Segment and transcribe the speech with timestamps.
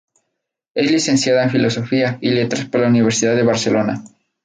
[0.73, 4.03] Es licenciada en Filosofía y Letras por la Universidad de Barcelona.